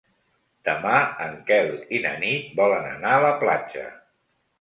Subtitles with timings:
[0.67, 0.93] Demà
[1.25, 3.85] en Quel i na Nit volen anar a la platja.